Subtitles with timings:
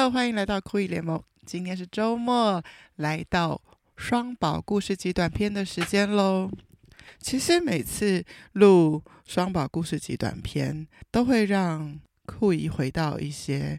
[0.00, 1.22] Hello，欢迎来到酷姨联盟。
[1.44, 2.64] 今天是周末，
[2.96, 3.60] 来到
[3.98, 6.50] 双宝故事集短片的时间喽。
[7.18, 13.78] 其实每次录双宝故事集短片，都会让酷姨回到一些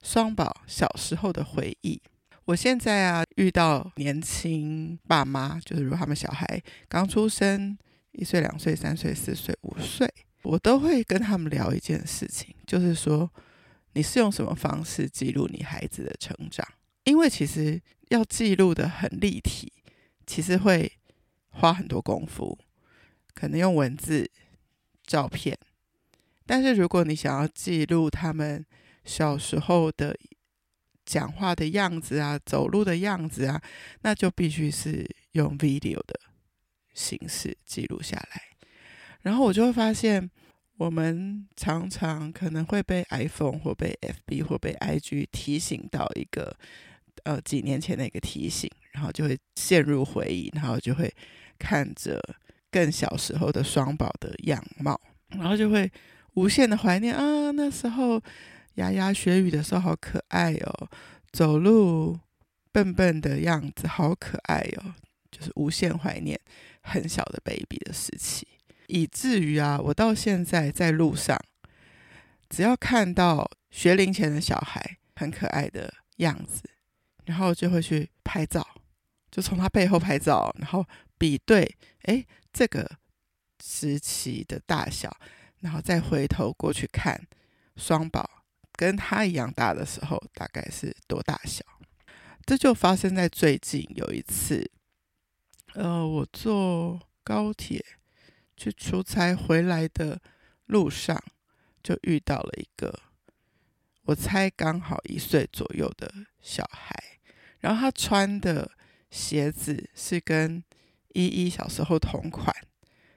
[0.00, 2.00] 双宝小时候的回忆。
[2.44, 7.76] 我现在啊，遇到年轻爸妈，就是如果他们小孩刚出生，
[8.12, 10.08] 一岁、两岁、三岁、四岁、五岁，
[10.44, 13.28] 我都会跟他们聊一件事情，就是说。
[13.96, 16.68] 你是用什么方式记录你孩子的成长？
[17.04, 19.72] 因为其实要记录得很立体，
[20.26, 20.92] 其实会
[21.48, 22.58] 花很多功夫，
[23.32, 24.30] 可能用文字、
[25.06, 25.58] 照片。
[26.44, 28.66] 但是如果你想要记录他们
[29.06, 30.14] 小时候的
[31.06, 33.62] 讲话的样子啊、走路的样子啊，
[34.02, 36.20] 那就必须是用 video 的
[36.92, 38.42] 形式记录下来。
[39.22, 40.30] 然后我就会发现。
[40.78, 46.54] 我们常常可能会被 iPhone 或被 FB 或被 IG 提醒到一个
[47.24, 51.10] 呃几年前的一个提醒，然后就会陷入回忆，然后就会
[51.58, 52.22] 看着
[52.70, 55.90] 更小时候的双宝的样貌，然后就会
[56.34, 58.20] 无限的怀念啊，那时候
[58.74, 60.88] 牙牙学语的时候好可爱哦，
[61.32, 62.18] 走路
[62.70, 64.94] 笨笨的样子好可爱哦，
[65.30, 66.38] 就是无限怀念
[66.82, 68.46] 很小的 baby 的时期。
[68.88, 71.40] 以至于啊，我到现在在路上，
[72.48, 76.62] 只要看到学龄前的小孩很可爱的样子，
[77.24, 78.66] 然后就会去拍照，
[79.30, 80.86] 就从他背后拍照，然后
[81.18, 82.98] 比对，哎，这个
[83.62, 85.16] 时期的大小，
[85.60, 87.26] 然后再回头过去看
[87.76, 91.64] 双宝跟他一样大的时候，大概是多大小？
[92.44, 94.70] 这就发生在最近有一次，
[95.74, 97.84] 呃，我坐高铁。
[98.56, 100.20] 去出差回来的
[100.66, 101.22] 路上，
[101.82, 103.00] 就遇到了一个
[104.04, 107.18] 我猜刚好一岁左右的小孩，
[107.58, 108.70] 然后他穿的
[109.10, 110.62] 鞋子是跟
[111.14, 112.54] 依依小时候同款，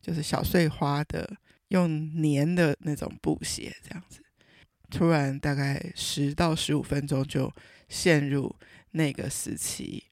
[0.00, 1.36] 就是小碎花的
[1.68, 4.20] 用粘的那种布鞋，这样子。
[4.90, 7.52] 突然大概十到十五分钟就
[7.88, 8.54] 陷入
[8.92, 10.04] 那个时期，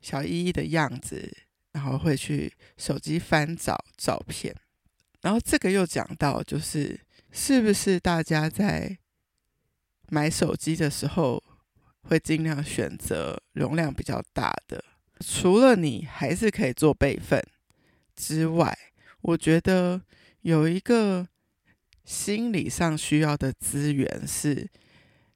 [0.00, 1.34] 小依依的样子。
[1.72, 4.54] 然后会去手机翻找照片，
[5.22, 7.00] 然后这个又讲到，就是
[7.30, 8.98] 是不是大家在
[10.08, 11.42] 买手机的时候
[12.02, 14.84] 会尽量选择容量比较大的？
[15.20, 17.42] 除了你还是可以做备份
[18.14, 18.76] 之外，
[19.22, 20.02] 我觉得
[20.42, 21.26] 有一个
[22.04, 24.68] 心理上需要的资源是，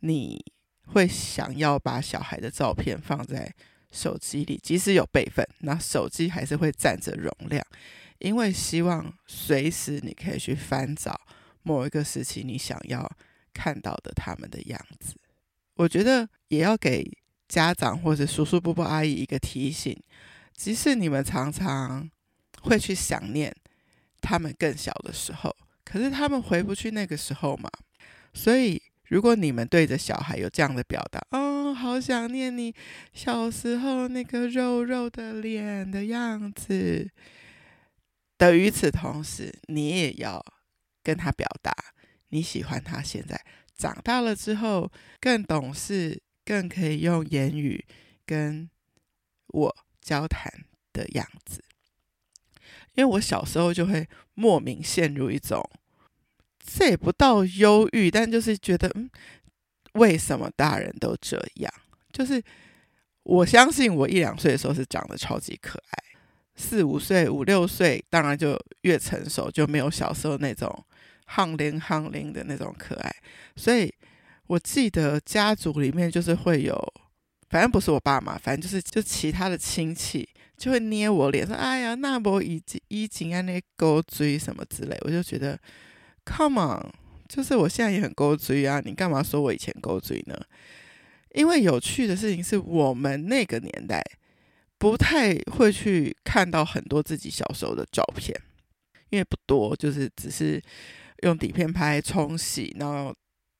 [0.00, 0.42] 你
[0.86, 3.54] 会想要把小孩的照片放在。
[3.92, 7.64] 手机里即使有备份，那手机还是会占着容量，
[8.18, 11.20] 因为希望随时你可以去翻找
[11.62, 13.08] 某一个时期你想要
[13.52, 15.14] 看到的他们的样子。
[15.74, 17.06] 我觉得也要给
[17.48, 19.96] 家长或者叔叔伯伯阿姨一个提醒，
[20.56, 22.10] 即使你们常常
[22.62, 23.54] 会去想念
[24.20, 25.54] 他们更小的时候，
[25.84, 27.70] 可是他们回不去那个时候嘛，
[28.32, 28.82] 所以。
[29.12, 32.74] 如果你们对着小孩有这样的表达，哦，好想念你
[33.12, 37.10] 小时候那个肉肉的脸的样子
[38.38, 40.42] 的，与此同时，你也要
[41.02, 41.70] 跟他表达
[42.30, 43.38] 你喜欢他现在
[43.76, 44.90] 长大了之后
[45.20, 47.84] 更懂事、更可以用言语
[48.24, 48.70] 跟
[49.48, 50.50] 我交谈
[50.94, 51.62] 的样子。
[52.94, 55.62] 因为我小时候就会莫名陷入一种。
[56.64, 59.10] 这也不到忧郁，但就是觉得，嗯，
[59.94, 61.72] 为什么大人都这样？
[62.12, 62.42] 就是
[63.24, 66.04] 我相信，我一两岁的时候是长得超级可爱，
[66.54, 70.84] 四五岁、五六岁，当然就越成熟，就没有小时候那种
[71.26, 73.14] 憨灵憨灵的那种可爱。
[73.56, 73.92] 所以
[74.46, 76.94] 我记得家族里面就是会有，
[77.50, 85.58] 反正不是我爸妈，反正就是就其他的亲戚就会捏我脸，说：“哎呀，那不以以前啊那勾追什么之类。”我就觉得。
[86.24, 86.92] Come on，
[87.28, 88.80] 就是我现在也很勾追啊！
[88.84, 90.40] 你干嘛说我以前勾追呢？
[91.34, 94.02] 因为有趣的事情是我们那个年代
[94.78, 98.38] 不太会去看到很多自己小时候的照片，
[99.10, 100.62] 因为不多，就是只是
[101.22, 103.14] 用底片拍冲洗，然后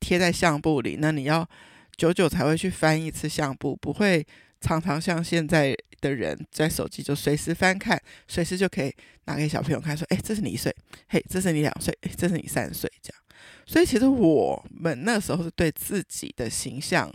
[0.00, 0.98] 贴在相簿里。
[1.00, 1.48] 那你要
[1.96, 4.26] 久久才会去翻一次相簿，不会
[4.64, 5.76] 常常像现在。
[6.04, 8.94] 的人在手机就随时翻看，随时就可以
[9.24, 10.70] 拿给小朋友看，说：“哎，这是你一岁，
[11.08, 13.22] 嘿，这是你两岁，哎，这是你三岁。”这样。
[13.64, 17.10] 所以其实我们那时候是对自己的形象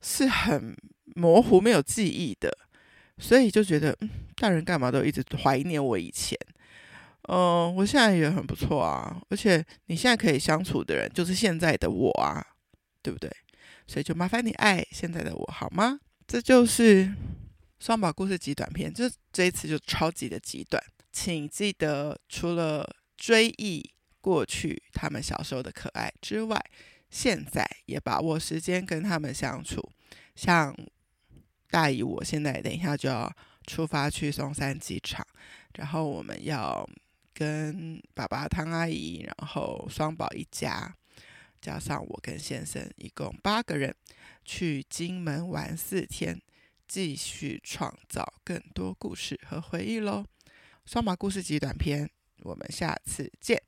[0.00, 0.74] 是很
[1.16, 2.50] 模糊、没有记忆的，
[3.18, 6.38] 所以就觉得，嗯，大人干嘛都一直怀念我以前。
[7.28, 12.42] 嗯，我现在也很不错啊，而且你现在可以相处的人就是现在的我啊，
[13.02, 13.30] 对不对？
[13.86, 16.00] 所以就麻烦你爱现在的我好吗？
[16.26, 17.14] 这就是
[17.78, 20.82] 双宝故事极短篇，就这一次就超级的极短，
[21.12, 26.58] 请记得除了追忆过去他们小时候的可爱之外，
[27.10, 29.90] 现在也把握时间跟他们相处。
[30.34, 30.74] 像
[31.70, 33.30] 大姨，我现在等一下就要
[33.66, 35.26] 出发去松山机场，
[35.74, 36.88] 然后我们要
[37.34, 40.94] 跟爸爸、汤阿姨，然后双宝一家，
[41.62, 43.94] 加上我跟先生，一共八个人
[44.44, 46.42] 去金门玩四天，
[46.88, 50.26] 继续创造更多故事和回忆喽。
[50.84, 52.10] 双马故事集短篇，
[52.40, 53.62] 我们下次见。